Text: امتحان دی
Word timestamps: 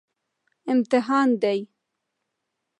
امتحان 0.71 1.29
دی 1.41 1.59